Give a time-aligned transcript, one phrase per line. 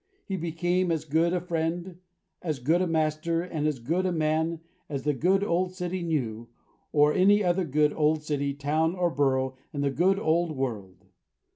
[0.25, 1.99] He became as good a friend,
[2.41, 6.49] as good a master, and as good a man, as the good old city knew,
[6.91, 11.05] or any other good old city, town, or borough, in the good old world.